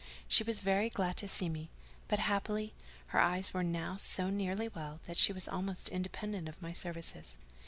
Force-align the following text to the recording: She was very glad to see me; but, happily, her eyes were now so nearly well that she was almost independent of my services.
She 0.27 0.43
was 0.43 0.61
very 0.61 0.89
glad 0.89 1.15
to 1.17 1.27
see 1.27 1.47
me; 1.47 1.69
but, 2.07 2.17
happily, 2.17 2.73
her 3.09 3.19
eyes 3.19 3.53
were 3.53 3.61
now 3.61 3.97
so 3.97 4.31
nearly 4.31 4.67
well 4.67 4.99
that 5.05 5.15
she 5.15 5.31
was 5.31 5.47
almost 5.47 5.89
independent 5.89 6.49
of 6.49 6.59
my 6.59 6.73
services. 6.73 7.35